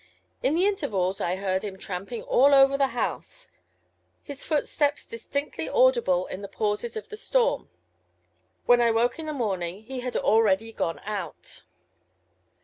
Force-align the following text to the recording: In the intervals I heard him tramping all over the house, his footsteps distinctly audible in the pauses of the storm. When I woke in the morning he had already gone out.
In 0.41 0.55
the 0.55 0.65
intervals 0.65 1.21
I 1.21 1.35
heard 1.35 1.61
him 1.63 1.77
tramping 1.77 2.23
all 2.23 2.55
over 2.55 2.75
the 2.75 2.87
house, 2.97 3.51
his 4.23 4.43
footsteps 4.43 5.05
distinctly 5.05 5.69
audible 5.69 6.25
in 6.25 6.41
the 6.41 6.47
pauses 6.47 6.97
of 6.97 7.09
the 7.09 7.17
storm. 7.17 7.69
When 8.65 8.81
I 8.81 8.89
woke 8.89 9.19
in 9.19 9.27
the 9.27 9.31
morning 9.31 9.83
he 9.83 9.99
had 9.99 10.17
already 10.17 10.73
gone 10.73 10.97
out. 11.03 11.65